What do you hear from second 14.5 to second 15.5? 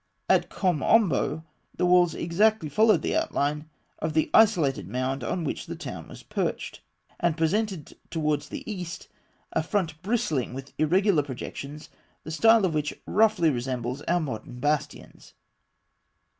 bastions.